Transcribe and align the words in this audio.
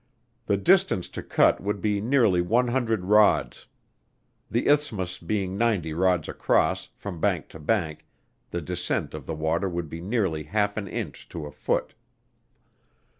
The 0.47 0.57
distance 0.57 1.07
to 1.09 1.21
cut 1.21 1.61
would 1.61 1.79
be 1.79 2.01
nearly 2.01 2.41
one 2.41 2.69
hundred 2.69 3.05
rods. 3.05 3.67
The 4.49 4.67
isthmus 4.67 5.19
being 5.19 5.59
ninety 5.59 5.93
rods 5.93 6.27
across, 6.27 6.89
from 6.95 7.21
bank 7.21 7.49
to 7.49 7.59
bank, 7.59 8.07
the 8.49 8.61
descent 8.63 9.13
of 9.13 9.27
the 9.27 9.35
water 9.35 9.69
would 9.69 9.89
be 9.89 10.01
nearly 10.01 10.41
half 10.41 10.75
an 10.75 10.87
inch 10.87 11.29
to 11.29 11.45
a 11.45 11.51
foot. 11.51 11.93